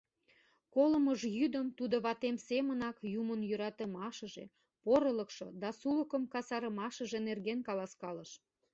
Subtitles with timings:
[0.75, 4.45] Колымыж йӱдым тудо ватем семынак Юмын йӧратымашыже,
[4.83, 8.31] порылыкшо да сулыкым касарымашыже нерген каласкалыш.